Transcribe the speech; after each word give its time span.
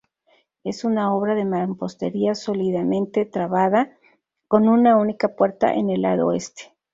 Es 0.63 0.83
una 0.83 1.13
obra 1.13 1.35
de 1.35 1.45
mampostería 1.45 2.33
sólidamente 2.33 3.23
trabada, 3.27 3.95
con 4.47 4.67
una 4.67 4.97
única 4.97 5.35
puerta 5.35 5.75
en 5.75 6.01
lado 6.01 6.29
oeste. 6.29 6.73